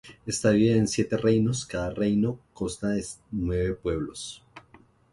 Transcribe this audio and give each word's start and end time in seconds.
Está 0.25 0.49
dividida 0.49 0.77
en 0.79 0.87
Siete 0.87 1.15
Reinos, 1.15 1.63
cada 1.63 1.91
Reino 1.91 2.39
consta 2.55 2.87
de 2.87 3.05
nueve 3.31 3.75
pueblos. 3.75 4.41